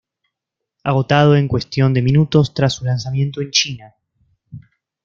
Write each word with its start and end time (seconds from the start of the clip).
Agotado 0.83 1.35
en 1.35 1.47
cuestión 1.47 1.93
de 1.93 2.01
minutos 2.01 2.55
tras 2.55 2.73
su 2.73 2.85
lanzamiento 2.85 3.39
en 3.39 3.51
China. 3.51 3.93